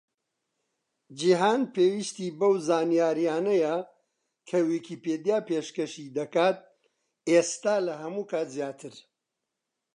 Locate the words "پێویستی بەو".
1.73-2.53